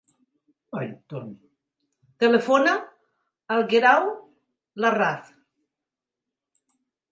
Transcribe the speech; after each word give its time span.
Telefona 2.23 2.73
al 3.57 3.63
Guerau 3.75 4.09
Larraz. 4.87 5.33